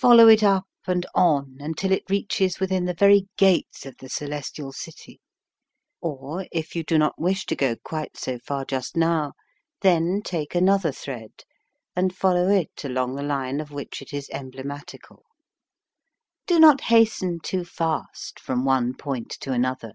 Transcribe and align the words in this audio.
Follow 0.00 0.26
it 0.26 0.42
up 0.42 0.66
and 0.88 1.06
on 1.14 1.58
until 1.60 1.92
it 1.92 2.02
reaches 2.10 2.58
within 2.58 2.86
the 2.86 2.92
very 2.94 3.28
gates 3.36 3.86
of 3.86 3.96
the 3.98 4.08
celestial 4.08 4.72
city, 4.72 5.20
or, 6.00 6.44
if 6.50 6.74
you 6.74 6.82
do 6.82 6.98
not 6.98 7.20
wish 7.20 7.46
to 7.46 7.54
go 7.54 7.76
quite 7.76 8.16
so 8.16 8.36
far 8.40 8.64
just 8.64 8.96
now, 8.96 9.32
then 9.82 10.22
take 10.24 10.56
another 10.56 10.90
thread 10.90 11.44
and 11.94 12.16
follow 12.16 12.48
it 12.48 12.82
along 12.84 13.14
the 13.14 13.22
line 13.22 13.60
of 13.60 13.70
which 13.70 14.02
it 14.02 14.12
is 14.12 14.28
emblematical. 14.32 15.24
Do 16.48 16.58
not 16.58 16.80
hasten 16.80 17.38
too 17.38 17.64
fast 17.64 18.40
from 18.40 18.64
one 18.64 18.96
point 18.96 19.30
to 19.38 19.52
an 19.52 19.64
other. 19.64 19.92